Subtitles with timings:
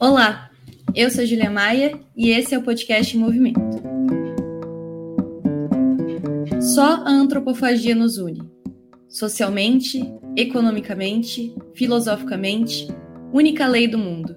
[0.00, 0.48] Olá,
[0.94, 3.58] eu sou Julia Maia e esse é o podcast Movimento.
[6.60, 8.40] Só a antropofagia nos une.
[9.08, 10.00] Socialmente,
[10.36, 12.86] economicamente, filosoficamente,
[13.32, 14.36] única lei do mundo.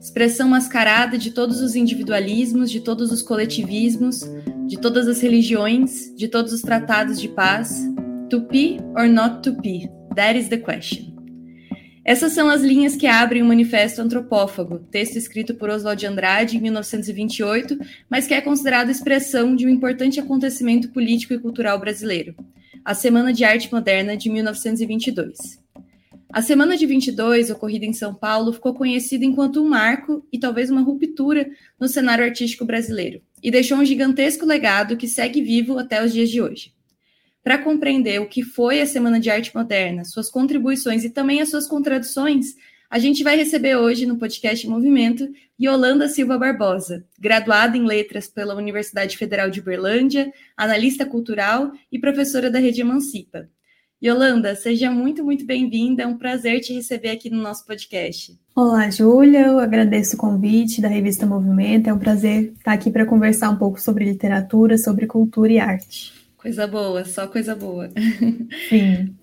[0.00, 4.20] Expressão mascarada de todos os individualismos, de todos os coletivismos,
[4.68, 7.84] de todas as religiões, de todos os tratados de paz.
[8.48, 9.90] Be or not be?
[10.14, 11.09] That is the question.
[12.04, 16.56] Essas são as linhas que abrem o Manifesto Antropófago, texto escrito por Oswald de Andrade
[16.56, 22.34] em 1928, mas que é considerado expressão de um importante acontecimento político e cultural brasileiro,
[22.82, 25.60] a Semana de Arte Moderna de 1922.
[26.32, 30.70] A Semana de 22, ocorrida em São Paulo, ficou conhecida enquanto um marco e talvez
[30.70, 36.02] uma ruptura no cenário artístico brasileiro, e deixou um gigantesco legado que segue vivo até
[36.02, 36.72] os dias de hoje.
[37.42, 41.48] Para compreender o que foi a Semana de Arte Moderna, suas contribuições e também as
[41.48, 42.54] suas contradições,
[42.90, 45.26] a gente vai receber hoje no podcast Movimento
[45.58, 52.50] Yolanda Silva Barbosa, graduada em Letras pela Universidade Federal de Uberlândia, analista cultural e professora
[52.50, 53.48] da Rede Emancipa.
[54.02, 56.02] Yolanda, seja muito, muito bem-vinda.
[56.02, 58.38] É um prazer te receber aqui no nosso podcast.
[58.54, 59.46] Olá, Júlia.
[59.46, 61.88] Eu agradeço o convite da revista Movimento.
[61.88, 66.19] É um prazer estar aqui para conversar um pouco sobre literatura, sobre cultura e arte.
[66.40, 67.90] Coisa boa, só coisa boa.
[68.70, 69.14] Sim.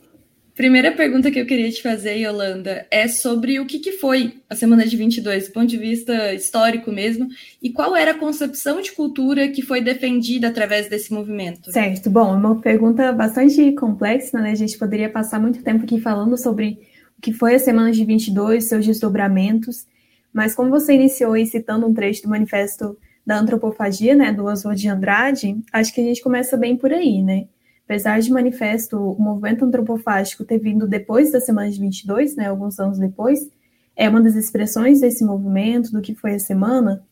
[0.53, 4.55] Primeira pergunta que eu queria te fazer, Yolanda, é sobre o que, que foi a
[4.55, 7.27] Semana de 22, do ponto de vista histórico mesmo,
[7.61, 11.71] e qual era a concepção de cultura que foi defendida através desse movimento?
[11.71, 14.51] Certo, bom, é uma pergunta bastante complexa, né?
[14.51, 16.79] A gente poderia passar muito tempo aqui falando sobre
[17.17, 19.85] o que foi a Semana de 22, seus desdobramentos,
[20.33, 22.97] mas como você iniciou aí citando um trecho do Manifesto
[23.27, 27.21] da antropofagia, né, do Oswald de Andrade, acho que a gente começa bem por aí,
[27.21, 27.49] né?
[27.83, 32.79] Apesar de manifesto o movimento antropofágico ter vindo depois da semana de 22, né, alguns
[32.79, 33.49] anos depois,
[33.97, 37.03] é uma das expressões desse movimento, do que foi a semana,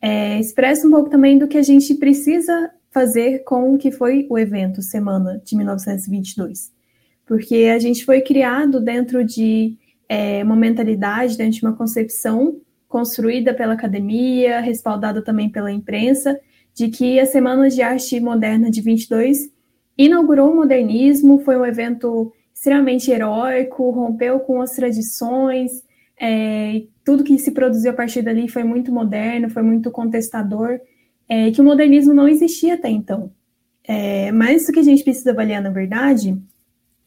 [0.00, 4.28] é, expressa um pouco também do que a gente precisa fazer com o que foi
[4.30, 6.70] o evento Semana de 1922.
[7.26, 9.76] Porque a gente foi criado dentro de
[10.08, 12.60] é, uma mentalidade, dentro de uma concepção
[12.94, 16.38] construída pela academia, respaldada também pela imprensa,
[16.72, 19.50] de que a Semana de Arte Moderna de 22
[19.98, 25.82] inaugurou o modernismo, foi um evento extremamente heróico, rompeu com as tradições,
[26.20, 30.78] é, tudo que se produziu a partir dali foi muito moderno, foi muito contestador,
[31.28, 33.32] é, que o modernismo não existia até então.
[33.82, 36.40] É, mas o que a gente precisa avaliar, na verdade,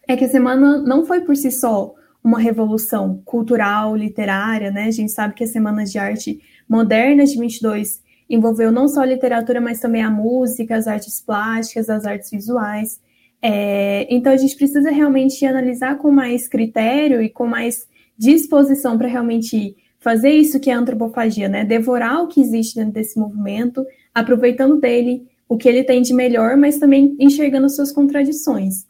[0.06, 1.96] é que a semana não foi por si só
[2.28, 4.86] uma revolução cultural, literária, né?
[4.86, 9.06] A gente sabe que as Semanas de Arte Moderna de 22 envolveu não só a
[9.06, 13.00] literatura, mas também a música, as artes plásticas, as artes visuais.
[13.42, 19.08] É, então a gente precisa realmente analisar com mais critério e com mais disposição para
[19.08, 21.64] realmente fazer isso que é a antropofagia, né?
[21.64, 26.58] Devorar o que existe dentro desse movimento, aproveitando dele o que ele tem de melhor,
[26.58, 28.86] mas também enxergando suas contradições.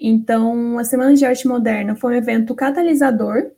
[0.00, 3.50] Então, a Semana de Arte Moderna foi um evento catalisador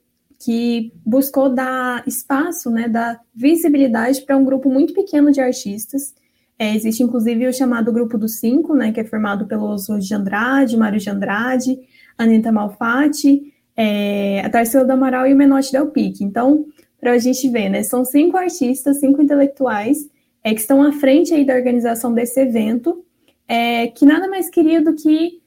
[0.44, 6.12] que buscou dar espaço, né, dar visibilidade para um grupo muito pequeno de artistas.
[6.58, 10.14] É, existe, inclusive, o chamado Grupo dos Cinco, né, que é formado pelos Oswald de
[10.14, 11.78] Andrade, Mário de Andrade,
[12.18, 16.24] Anitta Malfatti, é, a Tarsila do Amaral e o Menotti Del Pique.
[16.24, 16.66] Então,
[17.00, 20.08] para a gente ver, né, são cinco artistas, cinco intelectuais
[20.42, 23.04] é, que estão à frente aí da organização desse evento,
[23.46, 25.41] é, que nada mais queria do que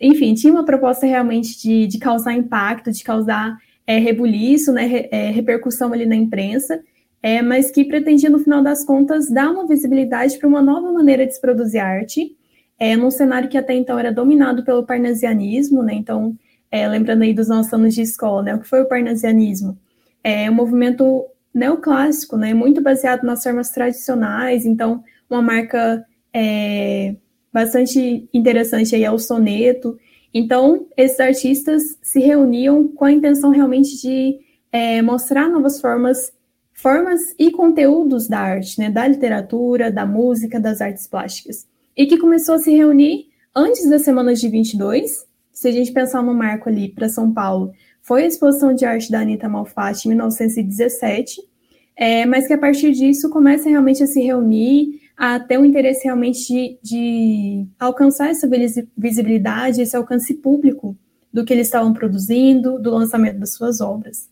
[0.00, 5.30] enfim, tinha uma proposta realmente de, de causar impacto, de causar é, rebuliço, né, é,
[5.30, 6.80] repercussão ali na imprensa,
[7.22, 11.26] é, mas que pretendia, no final das contas, dar uma visibilidade para uma nova maneira
[11.26, 12.36] de se produzir arte,
[12.78, 16.36] é, num cenário que até então era dominado pelo parnasianismo, né, então,
[16.70, 19.76] é, lembrando aí dos nossos anos de escola, né, o que foi o parnasianismo?
[20.22, 27.16] É um movimento neoclássico, né, muito baseado nas formas tradicionais, então, uma marca é,
[27.52, 29.98] bastante interessante aí é o soneto.
[30.32, 34.38] Então, esses artistas se reuniam com a intenção realmente de
[34.70, 36.32] é, mostrar novas formas,
[36.74, 41.66] formas e conteúdos da arte, né, da literatura, da música, das artes plásticas.
[41.96, 45.26] E que começou a se reunir antes das semanas de 22.
[45.52, 49.10] Se a gente pensar no marco ali para São Paulo, foi a exposição de arte
[49.10, 51.42] da Anitta Malfatti em 1917,
[51.96, 56.04] é, mas que a partir disso começa realmente a se reunir, a ter um interesse
[56.04, 58.48] realmente de, de alcançar essa
[58.96, 60.96] visibilidade, esse alcance público
[61.32, 64.28] do que eles estavam produzindo, do lançamento das suas obras.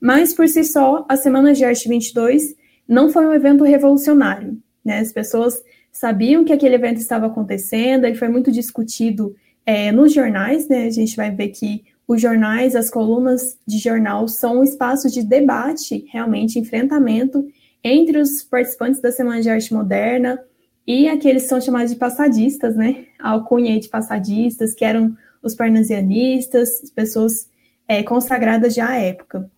[0.00, 4.58] Mas, por si só, a Semana de Arte 22 não foi um evento revolucionário.
[4.84, 4.98] Né?
[4.98, 5.54] As pessoas
[5.92, 10.86] sabiam que aquele evento estava acontecendo, ele foi muito discutido é, nos jornais, né?
[10.86, 16.04] a gente vai ver que os jornais, as colunas de jornal são espaços de debate,
[16.12, 17.46] realmente, enfrentamento
[17.84, 20.42] entre os participantes da Semana de Arte Moderna
[20.86, 23.06] e aqueles que são chamados de passadistas, né?
[23.20, 27.50] A alcunha de passadistas, que eram os parnasianistas, pessoas
[27.86, 29.50] é, consagradas já à época.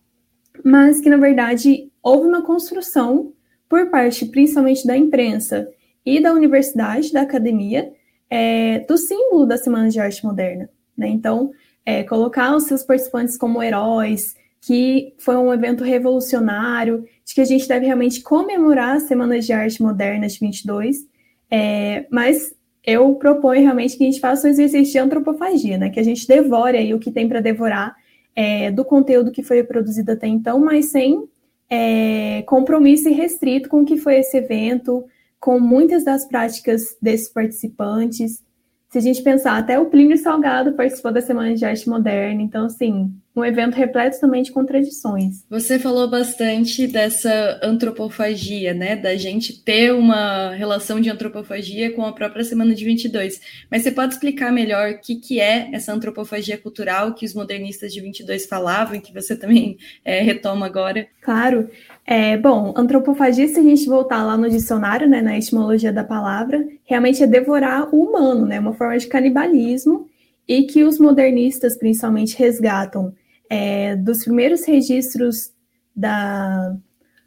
[0.63, 3.31] Mas que, na verdade, houve uma construção
[3.69, 5.69] por parte, principalmente da imprensa
[6.05, 7.91] e da universidade, da academia,
[8.29, 10.69] é, do símbolo da Semana de Arte Moderna.
[10.97, 11.07] Né?
[11.09, 11.51] Então,
[11.85, 17.45] é, colocar os seus participantes como heróis, que foi um evento revolucionário, de que a
[17.45, 21.07] gente deve realmente comemorar a Semana de Arte Moderna de 22,
[21.49, 25.89] é, mas eu proponho realmente que a gente faça um exercício de antropofagia, né?
[25.89, 27.95] que a gente devore aí o que tem para devorar
[28.35, 31.27] é, do conteúdo que foi produzido até então, mas sem
[31.69, 35.03] é, compromisso restrito com o que foi esse evento,
[35.39, 38.41] com muitas das práticas desses participantes,
[38.89, 42.65] se a gente pensar, até o Plínio Salgado participou da Semana de Arte Moderna, então,
[42.65, 45.45] assim, um evento repleto também de contradições.
[45.49, 52.11] Você falou bastante dessa antropofagia, né, da gente ter uma relação de antropofagia com a
[52.11, 53.39] própria Semana de 22,
[53.69, 57.93] mas você pode explicar melhor o que, que é essa antropofagia cultural que os modernistas
[57.93, 61.07] de 22 falavam e que você também é, retoma agora?
[61.21, 61.69] Claro.
[62.05, 66.65] É, bom, antropofagia, se a gente voltar lá no dicionário, né, na etimologia da palavra,
[66.85, 70.07] realmente é devorar o humano, né, uma forma de canibalismo,
[70.47, 73.13] e que os modernistas principalmente resgatam
[73.49, 75.51] é, dos primeiros registros
[75.95, 76.75] da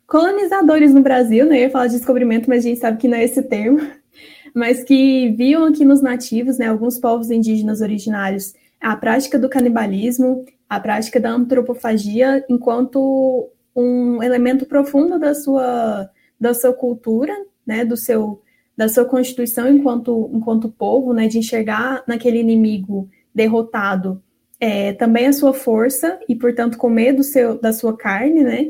[0.06, 3.16] colonizadores no Brasil, né, eu ia falar de descobrimento, mas a gente sabe que não
[3.16, 3.78] é esse termo,
[4.52, 10.44] mas que viam aqui nos nativos, né, alguns povos indígenas originários, a prática do canibalismo,
[10.68, 17.32] a prática da antropofagia enquanto um elemento profundo da sua, da sua cultura,
[17.64, 18.42] né, do seu,
[18.76, 24.20] da sua constituição enquanto, enquanto povo, né, de enxergar naquele inimigo derrotado
[24.60, 28.68] é, também a sua força e, portanto, comer do seu, da sua carne, né?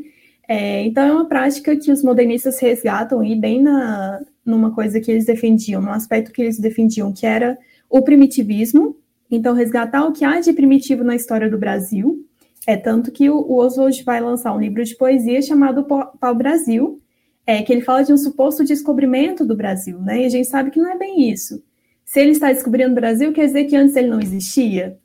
[0.49, 5.11] É, então é uma prática que os modernistas resgatam e bem na, numa coisa que
[5.11, 7.59] eles defendiam, num aspecto que eles defendiam, que era
[7.89, 8.97] o primitivismo.
[9.31, 12.25] Então, resgatar o que há de primitivo na história do Brasil,
[12.67, 17.01] é tanto que o, Oswald vai lançar um livro de poesia chamado Pau Brasil,
[17.47, 20.23] é, que ele fala de um suposto descobrimento do Brasil, né?
[20.23, 21.63] E a gente sabe que não é bem isso.
[22.05, 24.99] Se ele está descobrindo o Brasil, quer dizer que antes ele não existia?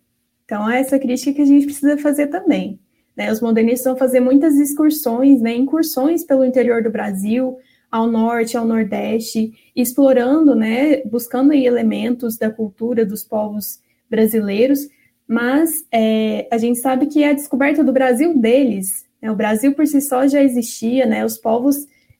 [0.45, 2.79] Então, é essa crítica que a gente precisa fazer também.
[3.17, 3.31] Né?
[3.31, 5.55] Os modernistas vão fazer muitas excursões, né?
[5.55, 7.57] incursões pelo interior do Brasil,
[7.91, 11.01] ao norte, ao nordeste, explorando, né?
[11.05, 14.87] buscando aí elementos da cultura dos povos brasileiros,
[15.27, 18.87] mas é, a gente sabe que a descoberta do Brasil deles,
[19.21, 21.75] né, o Brasil por si só já existia, né, os povos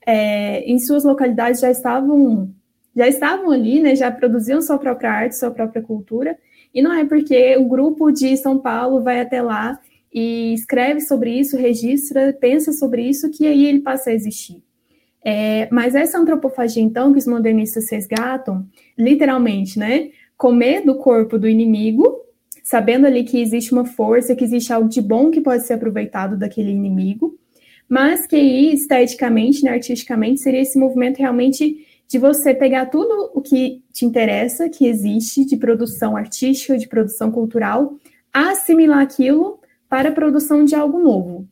[0.06, 2.54] é, em suas localidades já estavam
[2.96, 6.38] já estavam ali, né, já produziam sua própria arte, sua própria cultura,
[6.76, 9.80] e não é porque o grupo de São Paulo vai até lá
[10.14, 14.62] e escreve sobre isso, registra, pensa sobre isso, que aí ele passa a existir.
[15.24, 21.50] É, mas essa antropofagia, então, que os modernistas resgatam, literalmente, né, comer do corpo do
[21.50, 22.26] inimigo
[22.66, 26.36] sabendo ali que existe uma força, que existe algo de bom que pode ser aproveitado
[26.36, 27.38] daquele inimigo,
[27.88, 33.42] mas que aí, esteticamente, né, artisticamente, seria esse movimento realmente de você pegar tudo o
[33.42, 37.98] que te interessa, que existe de produção artística, de produção cultural,
[38.32, 39.60] assimilar aquilo
[39.90, 41.48] para a produção de algo novo.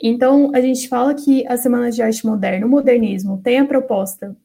[0.00, 4.36] Então, a gente fala que a Semana de Arte Moderna, o modernismo, tem a proposta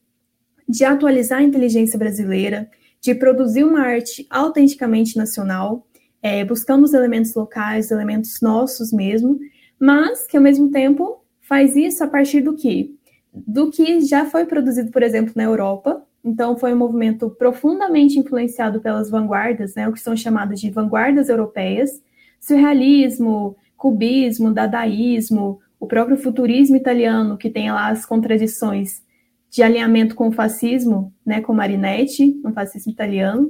[0.68, 2.70] de atualizar a inteligência brasileira,
[3.02, 5.86] de produzir uma arte autenticamente nacional,
[6.22, 9.40] é, buscando os elementos locais, elementos nossos mesmo,
[9.80, 12.96] mas que ao mesmo tempo faz isso a partir do que?
[13.34, 16.04] Do que já foi produzido, por exemplo, na Europa.
[16.24, 21.30] Então, foi um movimento profundamente influenciado pelas vanguardas, né, o que são chamadas de vanguardas
[21.30, 22.02] europeias,
[22.40, 29.02] surrealismo, cubismo, dadaísmo, o próprio futurismo italiano, que tem lá as contradições
[29.50, 33.50] de alinhamento com o fascismo, né, com Marinetti, um fascismo italiano,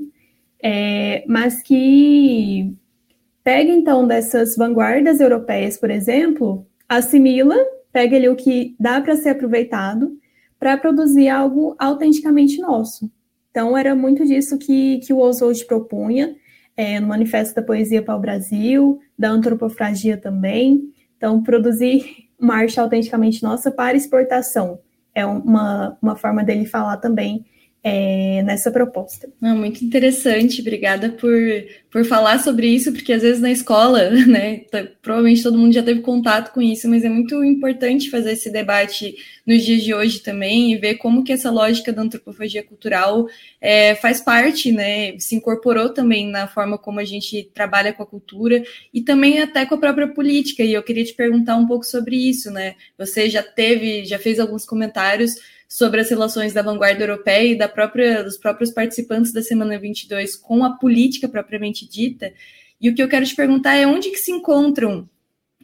[0.63, 2.73] é, mas que
[3.43, 7.55] pega então dessas vanguardas europeias, por exemplo, assimila,
[7.91, 10.17] pega ali o que dá para ser aproveitado
[10.60, 13.12] para produzir algo autenticamente nosso.
[13.50, 16.36] Então, era muito disso que, que o Oswald propunha
[16.77, 20.93] é, no Manifesto da Poesia para o Brasil, da antropofagia também.
[21.17, 24.79] Então, produzir uma arte autenticamente nossa para exportação
[25.13, 27.45] é uma, uma forma dele falar também
[27.83, 29.27] é, nessa proposta.
[29.41, 31.33] Ah, muito interessante, obrigada por,
[31.89, 35.81] por falar sobre isso, porque às vezes na escola, né, tá, provavelmente todo mundo já
[35.81, 39.15] teve contato com isso, mas é muito importante fazer esse debate
[39.47, 43.27] nos dias de hoje também e ver como que essa lógica da antropofagia cultural
[43.59, 48.07] é, faz parte, né, se incorporou também na forma como a gente trabalha com a
[48.07, 51.83] cultura e também até com a própria política, e eu queria te perguntar um pouco
[51.83, 55.35] sobre isso, né, você já teve, já fez alguns comentários
[55.71, 60.35] sobre as relações da vanguarda europeia e da própria, dos próprios participantes da Semana 22
[60.35, 62.33] com a política propriamente dita.
[62.81, 65.07] E o que eu quero te perguntar é onde que se encontram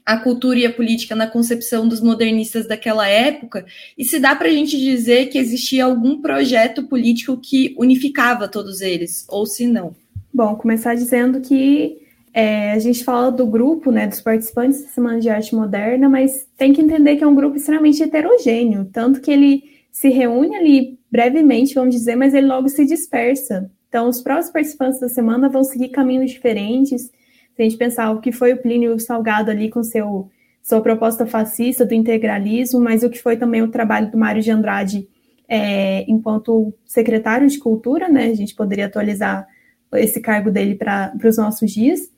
[0.05, 3.65] a cultura e a política na concepção dos modernistas daquela época,
[3.97, 8.79] e se dá para a gente dizer que existia algum projeto político que unificava todos
[8.79, 9.93] eles, ou se não.
[10.33, 11.97] Bom, começar dizendo que
[12.33, 16.47] é, a gente fala do grupo, né, dos participantes da Semana de Arte Moderna, mas
[16.57, 20.99] tem que entender que é um grupo extremamente heterogêneo, tanto que ele se reúne ali
[21.11, 23.71] brevemente, vamos dizer, mas ele logo se dispersa.
[23.89, 27.03] Então, os próximos participantes da semana vão seguir caminhos diferentes.
[27.03, 30.29] Se a gente pensar o que foi o Plínio Salgado ali com seu
[30.61, 34.51] sua proposta fascista do integralismo, mas o que foi também o trabalho do Mário de
[34.51, 35.07] Andrade
[35.47, 38.25] é, enquanto secretário de Cultura, né?
[38.25, 39.47] A gente poderia atualizar
[39.93, 42.11] esse cargo dele para os nossos dias.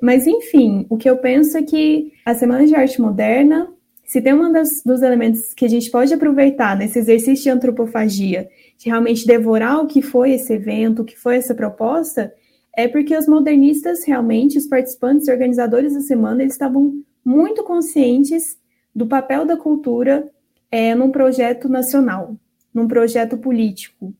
[0.00, 3.68] Mas, enfim, o que eu penso é que a Semana de Arte Moderna
[4.08, 8.48] se tem um dos elementos que a gente pode aproveitar nesse exercício de antropofagia,
[8.78, 12.32] de realmente devorar o que foi esse evento, o que foi essa proposta,
[12.74, 18.58] é porque os modernistas realmente, os participantes e organizadores da semana, eles estavam muito conscientes
[18.94, 20.26] do papel da cultura
[20.70, 22.34] é, num projeto nacional,
[22.72, 24.14] num projeto político.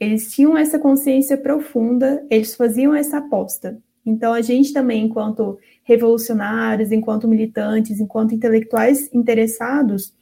[0.00, 3.80] Eles tinham essa consciência profunda, eles faziam essa aposta.
[4.08, 10.14] Então, a gente também, enquanto revolucionários, enquanto militantes, enquanto intelectuais interessados,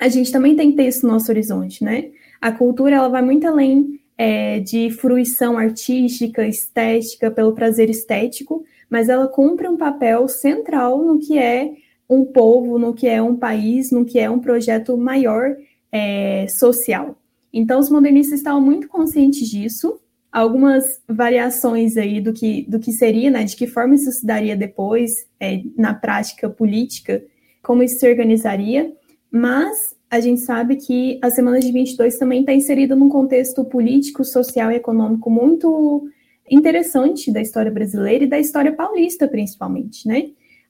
[0.00, 2.10] a gente também tem que ter isso no nosso horizonte, né?
[2.40, 9.08] A cultura, ela vai muito além é, de fruição artística, estética, pelo prazer estético, mas
[9.08, 11.74] ela cumpre um papel central no que é
[12.10, 15.56] um povo, no que é um país, no que é um projeto maior
[15.92, 17.16] é, social.
[17.52, 20.00] Então, os modernistas estavam muito conscientes disso,
[20.36, 24.54] algumas variações aí do que, do que seria, né, de que forma isso se daria
[24.54, 27.24] depois, é, na prática política,
[27.62, 28.92] como isso se organizaria,
[29.32, 34.26] mas a gente sabe que a Semana de 22 também está inserida num contexto político,
[34.26, 36.06] social e econômico muito
[36.50, 40.28] interessante da história brasileira e da história paulista, principalmente, né?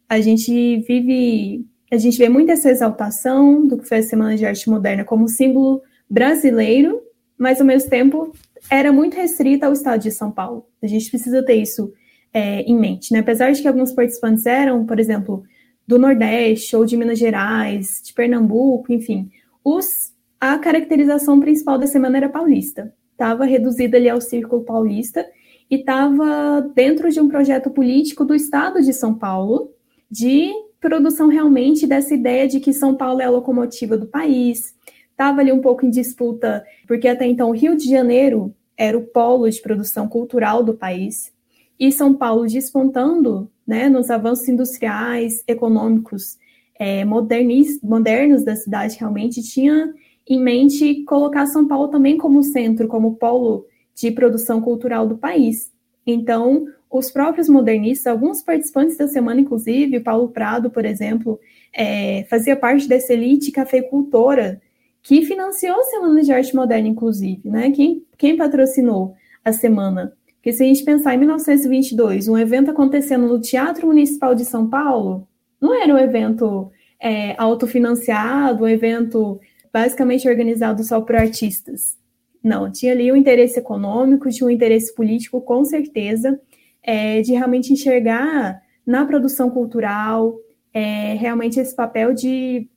[0.09, 4.47] A gente vive, a gente vê muito essa exaltação do que foi a Semana de
[4.47, 7.03] Arte Moderna como símbolo brasileiro,
[7.37, 8.33] mas ao mesmo tempo
[8.71, 10.67] era muito restrita ao estado de São Paulo.
[10.83, 11.93] A gente precisa ter isso
[12.33, 13.21] é, em mente, né?
[13.21, 15.45] Apesar de que alguns participantes eram, por exemplo,
[15.87, 19.31] do Nordeste ou de Minas Gerais, de Pernambuco, enfim,
[19.65, 22.93] os, a caracterização principal da semana era paulista.
[23.13, 25.27] Estava reduzida ali ao círculo paulista
[25.71, 29.71] e estava dentro de um projeto político do estado de São Paulo,
[30.11, 34.75] de produção realmente dessa ideia de que São Paulo é a locomotiva do país,
[35.17, 39.07] estava ali um pouco em disputa, porque até então o Rio de Janeiro era o
[39.07, 41.33] polo de produção cultural do país,
[41.81, 46.39] e São Paulo despontando né, nos avanços industriais, econômicos,
[46.79, 49.93] é, modernis, modernos da cidade, realmente tinha
[50.29, 55.73] em mente colocar São Paulo também como centro, como polo de produção cultural do país.
[56.07, 61.41] Então, os próprios modernistas, alguns participantes da semana, inclusive, Paulo Prado, por exemplo,
[61.75, 64.61] é, fazia parte dessa elite cafeicultora
[65.07, 67.71] que financiou a Semana de Arte Moderna, inclusive, né?
[67.71, 70.13] Quem, quem patrocinou a semana?
[70.35, 74.69] Porque se a gente pensar em 1922, um evento acontecendo no Teatro Municipal de São
[74.69, 75.29] Paulo,
[75.61, 79.39] não era um evento é, autofinanciado, um evento
[79.73, 81.97] basicamente organizado só por artistas.
[82.43, 86.41] Não, tinha ali um interesse econômico, tinha um interesse político, com certeza,
[86.83, 90.35] é, de realmente enxergar na produção cultural
[90.75, 92.69] é, realmente esse papel de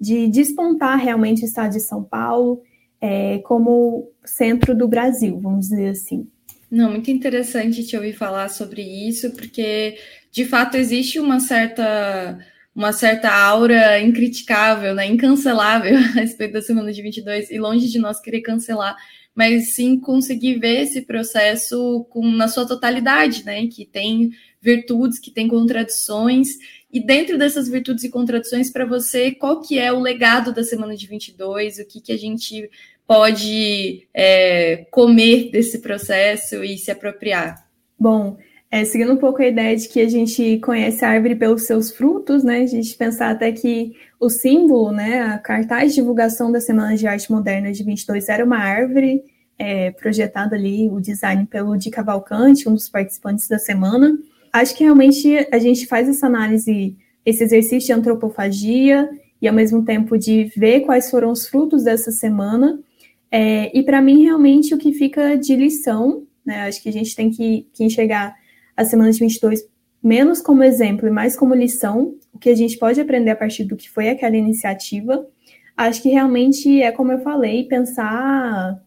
[0.00, 2.62] de despontar realmente o estado de São Paulo
[3.00, 6.28] é, como centro do Brasil, vamos dizer assim.
[6.70, 9.96] Não, muito interessante te ouvir falar sobre isso, porque
[10.32, 12.38] de fato existe uma certa
[12.74, 17.98] uma certa aura incriticável, né, incancelável a respeito da semana de 22 e longe de
[17.98, 18.94] nós querer cancelar,
[19.36, 25.30] mas sim conseguir ver esse processo com, na sua totalidade, né, que tem virtudes, que
[25.30, 26.48] tem contradições
[26.96, 30.96] e dentro dessas virtudes e contradições, para você, qual que é o legado da semana
[30.96, 31.78] de 22?
[31.78, 32.70] O que, que a gente
[33.06, 37.68] pode é, comer desse processo e se apropriar?
[37.98, 38.38] Bom,
[38.70, 41.90] é, seguindo um pouco a ideia de que a gente conhece a árvore pelos seus
[41.90, 42.62] frutos, né?
[42.62, 47.06] A gente pensar até que o símbolo, né, a cartaz de divulgação da Semana de
[47.06, 49.22] Arte Moderna de 22 era uma árvore,
[49.58, 54.18] é, projetado ali o design pelo Di Cavalcante, um dos participantes da semana.
[54.52, 59.08] Acho que realmente a gente faz essa análise, esse exercício de antropofagia
[59.40, 62.80] e ao mesmo tempo de ver quais foram os frutos dessa semana.
[63.30, 66.62] É, e para mim, realmente, o que fica de lição, né?
[66.62, 68.34] Acho que a gente tem que, que enxergar
[68.76, 69.66] a semana de 22
[70.02, 73.64] menos como exemplo e mais como lição, o que a gente pode aprender a partir
[73.64, 75.26] do que foi aquela iniciativa.
[75.76, 78.80] Acho que realmente é como eu falei, pensar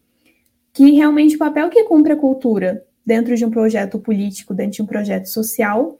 [0.71, 4.81] que realmente o papel que cumpre a cultura dentro de um projeto político, dentro de
[4.81, 5.99] um projeto social,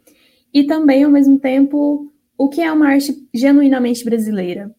[0.54, 4.74] e também, ao mesmo tempo, o que é uma arte genuinamente brasileira.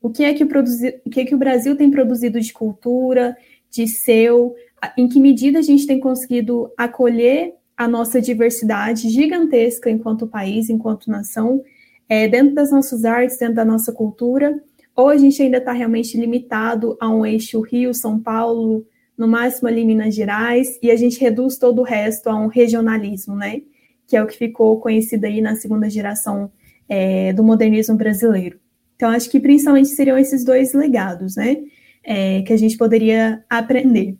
[0.00, 3.36] O que é que, produzi, o, que, é que o Brasil tem produzido de cultura,
[3.70, 4.54] de seu,
[4.96, 11.08] em que medida a gente tem conseguido acolher a nossa diversidade gigantesca enquanto país, enquanto
[11.08, 11.62] nação,
[12.08, 14.60] é, dentro das nossas artes, dentro da nossa cultura,
[14.96, 18.84] ou a gente ainda está realmente limitado a um eixo Rio, São Paulo,
[19.16, 23.36] no máximo ali Minas Gerais, e a gente reduz todo o resto a um regionalismo,
[23.36, 23.62] né?
[24.08, 26.50] Que é o que ficou conhecido aí na segunda geração
[26.88, 28.58] é, do modernismo brasileiro.
[28.96, 31.58] Então, acho que principalmente seriam esses dois legados, né?
[32.02, 34.16] É, que a gente poderia aprender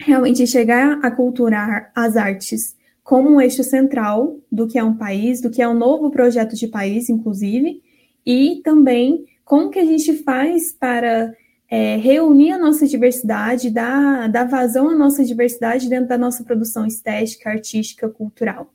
[0.00, 5.40] realmente chegar a culturar as artes como um eixo central do que é um país,
[5.40, 7.82] do que é um novo projeto de país, inclusive,
[8.24, 11.34] e também como que a gente faz para
[11.70, 16.86] é, reunir a nossa diversidade, dar, dar vazão à nossa diversidade dentro da nossa produção
[16.86, 18.72] estética, artística, cultural.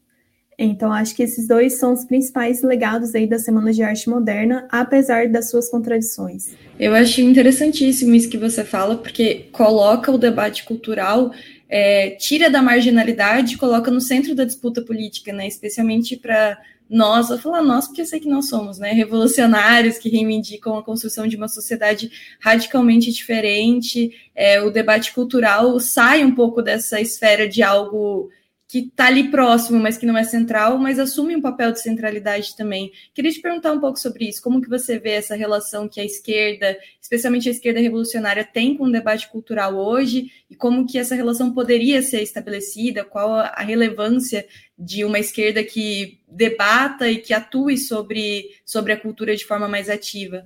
[0.62, 4.68] Então, acho que esses dois são os principais legados aí da Semana de Arte Moderna,
[4.70, 6.48] apesar das suas contradições.
[6.78, 11.32] Eu acho interessantíssimo isso que você fala, porque coloca o debate cultural,
[11.70, 15.48] é, tira da marginalidade, coloca no centro da disputa política, né?
[15.48, 16.58] Especialmente para
[16.90, 18.92] nós, vou falar nós porque eu sei que nós somos, né?
[18.92, 22.12] Revolucionários que reivindicam a construção de uma sociedade
[22.42, 24.12] radicalmente diferente.
[24.36, 28.30] É, o debate cultural sai um pouco dessa esfera de algo
[28.70, 32.56] que está ali próximo, mas que não é central, mas assume um papel de centralidade
[32.56, 32.92] também.
[33.16, 34.44] Queria te perguntar um pouco sobre isso.
[34.44, 38.84] Como que você vê essa relação que a esquerda, especialmente a esquerda revolucionária, tem com
[38.84, 43.04] o debate cultural hoje e como que essa relação poderia ser estabelecida?
[43.04, 44.46] Qual a relevância
[44.78, 49.90] de uma esquerda que debata e que atue sobre, sobre a cultura de forma mais
[49.90, 50.46] ativa?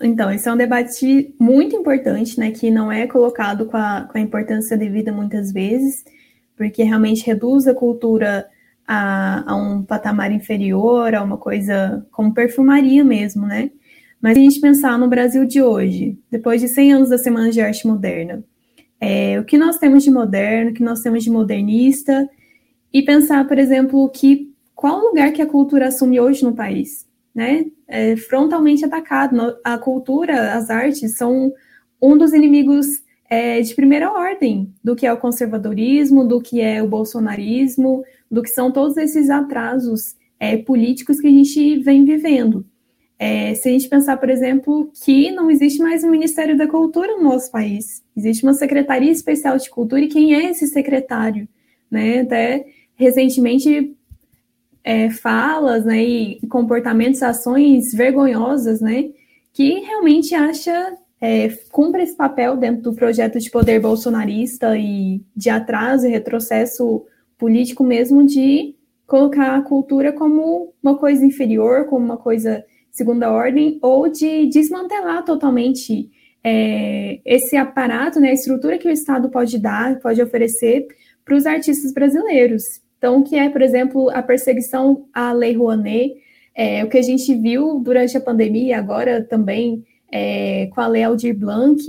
[0.00, 4.18] Então, esse é um debate muito importante, né, que não é colocado com a, com
[4.18, 6.04] a importância devida muitas vezes
[6.56, 8.46] porque realmente reduz a cultura
[8.86, 13.70] a, a, um patamar inferior, a uma coisa como perfumaria mesmo, né?
[14.20, 17.50] Mas se a gente pensar no Brasil de hoje, depois de 100 anos da Semana
[17.50, 18.42] de Arte Moderna,
[19.00, 22.28] é, o que nós temos de moderno, o que nós temos de modernista,
[22.92, 27.66] e pensar, por exemplo, que qual lugar que a cultura assume hoje no país, né?
[27.86, 29.36] É frontalmente atacado.
[29.62, 31.52] A cultura, as artes são
[32.00, 32.86] um dos inimigos
[33.28, 38.42] é, de primeira ordem do que é o conservadorismo, do que é o bolsonarismo, do
[38.42, 42.64] que são todos esses atrasos é, políticos que a gente vem vivendo.
[43.18, 47.16] É, se a gente pensar, por exemplo, que não existe mais o Ministério da Cultura
[47.16, 51.48] no nosso país, existe uma Secretaria Especial de Cultura, e quem é esse secretário?
[51.90, 52.20] Né?
[52.20, 53.96] Até recentemente,
[54.84, 59.10] é, falas né, e comportamentos, ações vergonhosas, né,
[59.52, 65.48] que realmente acha é, cumpre esse papel dentro do projeto de poder bolsonarista e de
[65.48, 67.04] atraso e retrocesso
[67.38, 68.74] político mesmo de
[69.06, 75.24] colocar a cultura como uma coisa inferior, como uma coisa segunda ordem, ou de desmantelar
[75.24, 76.10] totalmente
[76.42, 80.86] é, esse aparato, né, a estrutura que o Estado pode dar, pode oferecer
[81.24, 82.62] para os artistas brasileiros.
[82.98, 86.14] Então, que é, por exemplo, a perseguição à Lei Rouanet,
[86.54, 91.02] é, o que a gente viu durante a pandemia, agora também é, com a Lei
[91.02, 91.82] Aldir Blanc.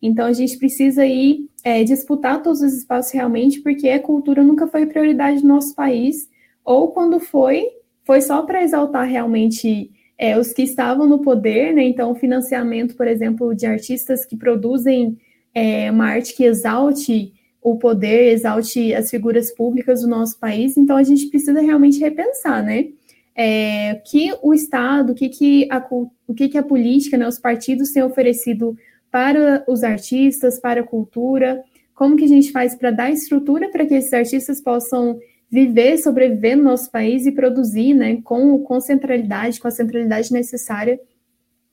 [0.00, 4.66] Então, a gente precisa ir é, disputar todos os espaços realmente, porque a cultura nunca
[4.66, 6.28] foi prioridade do nosso país,
[6.64, 7.64] ou quando foi,
[8.04, 11.82] foi só para exaltar realmente é, os que estavam no poder, né?
[11.84, 15.18] Então, o financiamento, por exemplo, de artistas que produzem
[15.54, 20.76] é, uma arte que exalte o poder, exalte as figuras públicas do nosso país.
[20.76, 22.88] Então, a gente precisa realmente repensar, né?
[23.34, 27.38] É, que o Estado, o que, que, a, o que, que a política, né, os
[27.38, 28.76] partidos têm oferecido
[29.10, 31.62] para os artistas, para a cultura,
[31.94, 35.18] como que a gente faz para dar estrutura para que esses artistas possam
[35.50, 40.98] viver, sobreviver no nosso país e produzir, né, com, com centralidade, com a centralidade necessária,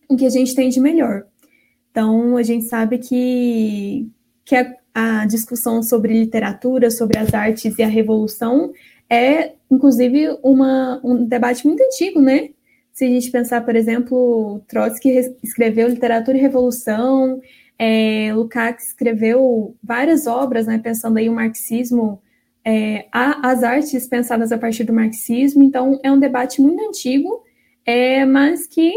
[0.09, 1.25] o que a gente tem de melhor.
[1.89, 4.07] Então, a gente sabe que,
[4.43, 8.71] que a, a discussão sobre literatura, sobre as artes e a revolução
[9.09, 12.49] é, inclusive, uma, um debate muito antigo, né?
[12.93, 15.09] Se a gente pensar, por exemplo, Trotsky
[15.41, 17.39] escreveu Literatura e Revolução,
[17.77, 22.21] é, Lukács escreveu várias obras, né, pensando aí o marxismo,
[22.65, 27.41] é, as artes pensadas a partir do marxismo, então é um debate muito antigo,
[27.85, 28.93] é, mas que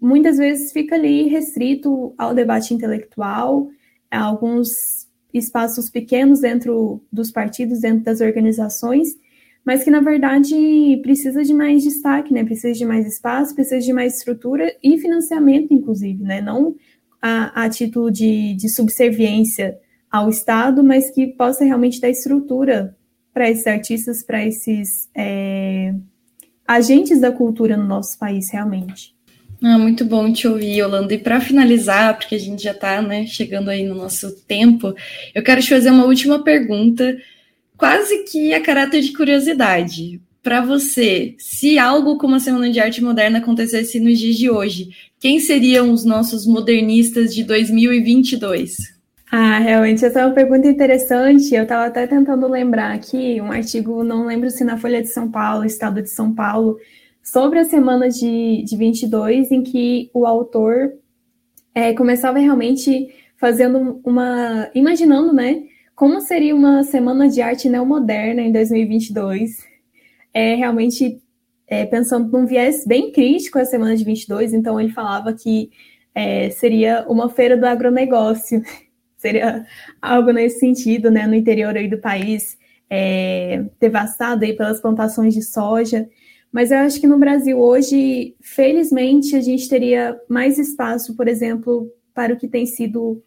[0.00, 3.68] muitas vezes fica ali restrito ao debate intelectual,
[4.10, 4.70] a alguns
[5.32, 9.08] espaços pequenos dentro dos partidos, dentro das organizações,
[9.66, 10.54] mas que na verdade
[11.02, 12.44] precisa de mais destaque, né?
[12.44, 16.40] Precisa de mais espaço, precisa de mais estrutura e financiamento, inclusive, né?
[16.40, 16.76] Não
[17.20, 19.76] a, a título de, de subserviência
[20.08, 22.96] ao Estado, mas que possa realmente dar estrutura
[23.34, 25.92] para esses artistas, para esses é,
[26.66, 29.16] agentes da cultura no nosso país, realmente.
[29.60, 31.12] Ah, muito bom te ouvir, Yolanda.
[31.12, 34.94] E para finalizar, porque a gente já está né, chegando aí no nosso tempo,
[35.34, 37.16] eu quero te fazer uma última pergunta
[37.76, 40.20] quase que a caráter de curiosidade.
[40.42, 44.90] Para você, se algo como a Semana de Arte Moderna acontecesse nos dias de hoje,
[45.18, 48.76] quem seriam os nossos modernistas de 2022?
[49.30, 51.52] Ah, realmente, essa é uma pergunta interessante.
[51.52, 55.28] Eu estava até tentando lembrar aqui um artigo, não lembro se na Folha de São
[55.30, 56.78] Paulo, Estado de São Paulo,
[57.22, 60.92] sobre a semana de, de 22, em que o autor
[61.74, 64.70] é, começava realmente fazendo uma.
[64.74, 65.64] imaginando, né?
[65.96, 69.64] Como seria uma semana de arte neomoderna em 2022?
[70.34, 71.22] É realmente
[71.66, 75.70] é, pensando num viés bem crítico a semana de 22, então ele falava que
[76.14, 78.62] é, seria uma feira do agronegócio,
[79.16, 79.64] seria
[80.02, 82.58] algo nesse sentido, né, no interior aí do país,
[82.90, 86.06] é, devastado aí pelas plantações de soja.
[86.52, 91.90] Mas eu acho que no Brasil hoje, felizmente, a gente teria mais espaço, por exemplo,
[92.12, 93.24] para o que tem sido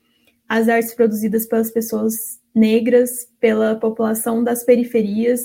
[0.48, 5.42] as artes produzidas pelas pessoas negras, pela população das periferias.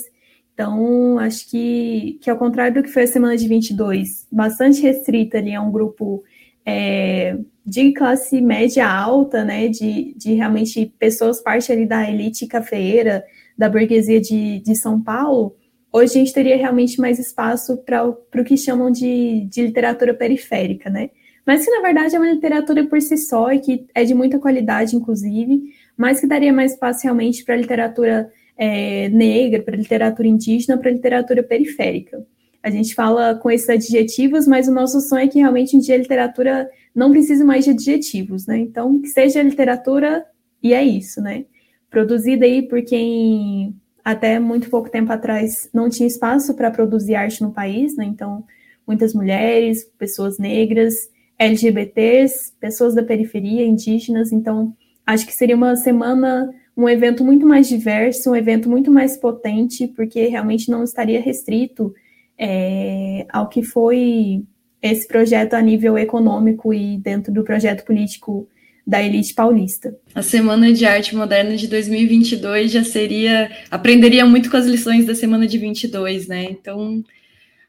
[0.53, 5.37] Então, acho que, que ao contrário do que foi a semana de 22, bastante restrita
[5.37, 6.23] ali a um grupo
[6.65, 13.23] é, de classe média alta, né, de, de realmente pessoas parte ali da elite cafeeira,
[13.57, 15.55] da burguesia de, de São Paulo,
[15.91, 20.89] hoje a gente teria realmente mais espaço para o que chamam de, de literatura periférica,
[20.89, 21.09] né?
[21.45, 24.39] Mas que na verdade é uma literatura por si só e que é de muita
[24.39, 29.79] qualidade, inclusive, mas que daria mais espaço realmente para a literatura é, negra, para a
[29.79, 32.25] literatura indígena, para a literatura periférica.
[32.61, 35.95] A gente fala com esses adjetivos, mas o nosso sonho é que realmente um dia
[35.95, 38.57] a literatura não precise mais de adjetivos, né?
[38.57, 40.25] Então, que seja literatura
[40.63, 41.45] e é isso, né?
[41.91, 47.41] Produzida aí por quem até muito pouco tempo atrás não tinha espaço para produzir arte
[47.41, 48.05] no país, né?
[48.05, 48.43] Então,
[48.87, 50.93] muitas mulheres, pessoas negras,
[51.37, 54.31] LGBTs, pessoas da periferia, indígenas.
[54.31, 59.17] Então, Acho que seria uma semana, um evento muito mais diverso, um evento muito mais
[59.17, 61.93] potente, porque realmente não estaria restrito
[62.37, 64.43] é, ao que foi
[64.81, 68.47] esse projeto a nível econômico e dentro do projeto político
[68.85, 69.95] da elite paulista.
[70.13, 75.15] A Semana de Arte Moderna de 2022 já seria aprenderia muito com as lições da
[75.15, 76.43] Semana de 22, né?
[76.51, 77.03] Então,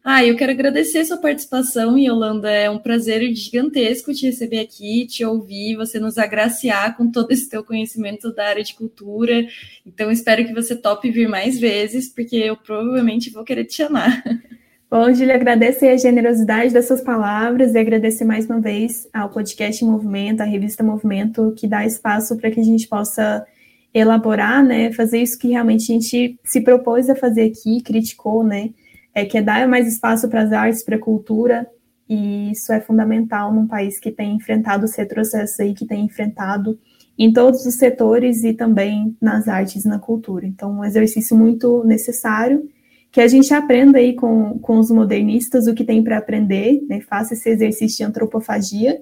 [0.09, 2.49] ah, eu quero agradecer sua participação, Yolanda.
[2.49, 7.49] É um prazer gigantesco te receber aqui, te ouvir, você nos agraciar com todo esse
[7.49, 9.45] teu conhecimento da área de cultura.
[9.85, 14.23] Então, espero que você tope vir mais vezes, porque eu provavelmente vou querer te chamar.
[14.89, 19.85] Bom, Júlia, agradecer a generosidade das suas palavras e agradecer mais uma vez ao podcast
[19.85, 23.45] Movimento, à revista Movimento, que dá espaço para que a gente possa
[23.93, 28.71] elaborar, né, fazer isso que realmente a gente se propôs a fazer aqui, criticou, né,
[29.17, 31.67] é, que é dar mais espaço para as artes, para a cultura,
[32.07, 36.79] e isso é fundamental num país que tem enfrentado os retrocessos aí, que tem enfrentado
[37.19, 40.47] em todos os setores e também nas artes e na cultura.
[40.47, 42.69] Então, um exercício muito necessário,
[43.11, 47.01] que a gente aprenda aí com, com os modernistas o que tem para aprender, né,
[47.01, 49.01] faça esse exercício de antropofagia,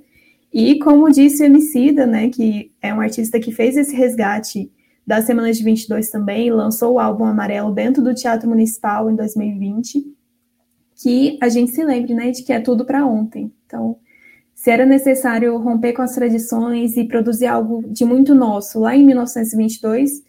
[0.52, 4.70] e como disse o Emicida, né, que é um artista que fez esse resgate
[5.06, 10.04] da Semana de 22 também, lançou o álbum Amarelo dentro do Teatro Municipal em 2020,
[10.96, 13.52] que a gente se lembre, né, de que é tudo para ontem.
[13.66, 13.96] Então,
[14.54, 19.04] se era necessário romper com as tradições e produzir algo de muito nosso lá em
[19.04, 20.22] 1922,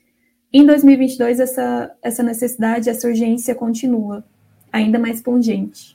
[0.51, 4.25] em 2022 essa, essa necessidade, essa urgência continua,
[4.71, 5.94] ainda mais pungente.